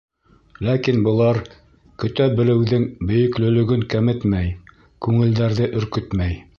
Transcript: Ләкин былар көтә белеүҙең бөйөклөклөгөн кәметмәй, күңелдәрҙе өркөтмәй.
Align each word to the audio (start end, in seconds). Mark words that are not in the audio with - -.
Ләкин 0.67 1.03
былар 1.07 1.39
көтә 2.05 2.27
белеүҙең 2.41 2.89
бөйөклөклөгөн 3.11 3.87
кәметмәй, 3.95 4.53
күңелдәрҙе 5.09 5.75
өркөтмәй. 5.83 6.45